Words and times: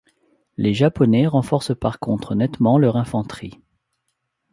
Les 0.57 0.73
Japonais 0.73 1.27
renforcent 1.27 1.75
par 1.75 1.99
contre 1.99 2.33
nettement 2.33 2.79
leur 2.79 2.97
infanterie. 2.97 3.61